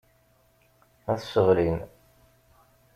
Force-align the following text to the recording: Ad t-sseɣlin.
Ad 1.11 1.17
t-sseɣlin. 1.19 1.79